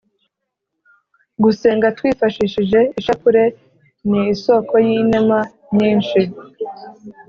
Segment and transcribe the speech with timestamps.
[1.43, 3.43] gusenga twifashishije ishapule
[4.09, 5.39] ni isoko y’inema
[5.75, 6.19] nyinshi: